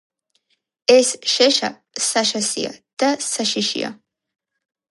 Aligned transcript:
ეს 0.93 1.11
შეშა 1.33 1.69
საშასია 2.07 2.73
და 3.03 3.13
საშიშია 3.27 3.93